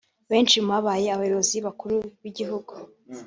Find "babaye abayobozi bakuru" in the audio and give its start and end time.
0.75-1.95